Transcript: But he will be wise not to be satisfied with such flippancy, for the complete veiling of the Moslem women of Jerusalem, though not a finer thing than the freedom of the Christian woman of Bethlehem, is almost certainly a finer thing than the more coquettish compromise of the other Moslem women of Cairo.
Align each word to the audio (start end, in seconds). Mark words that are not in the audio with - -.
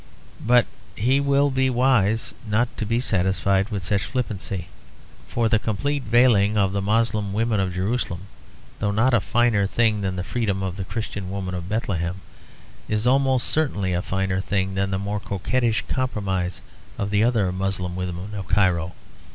But 0.43 0.65
he 0.95 1.19
will 1.19 1.51
be 1.51 1.69
wise 1.69 2.33
not 2.49 2.75
to 2.77 2.87
be 2.87 2.99
satisfied 2.99 3.69
with 3.69 3.83
such 3.83 4.03
flippancy, 4.05 4.65
for 5.27 5.47
the 5.47 5.59
complete 5.59 6.01
veiling 6.01 6.57
of 6.57 6.71
the 6.73 6.81
Moslem 6.81 7.33
women 7.33 7.59
of 7.59 7.75
Jerusalem, 7.75 8.21
though 8.79 8.89
not 8.89 9.13
a 9.13 9.19
finer 9.19 9.67
thing 9.67 10.01
than 10.01 10.15
the 10.15 10.23
freedom 10.23 10.63
of 10.63 10.77
the 10.77 10.85
Christian 10.85 11.29
woman 11.29 11.53
of 11.53 11.69
Bethlehem, 11.69 12.15
is 12.89 13.05
almost 13.05 13.45
certainly 13.47 13.93
a 13.93 14.01
finer 14.01 14.41
thing 14.41 14.73
than 14.73 14.89
the 14.89 14.97
more 14.97 15.19
coquettish 15.19 15.83
compromise 15.87 16.63
of 16.97 17.11
the 17.11 17.23
other 17.23 17.51
Moslem 17.51 17.95
women 17.95 18.33
of 18.33 18.47
Cairo. 18.47 18.93